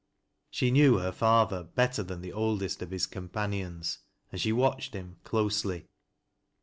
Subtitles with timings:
[0.49, 3.99] She knew her father better than the oldest of hii companions,
[4.31, 5.17] and she watched him.
[5.23, 5.85] close'Jy.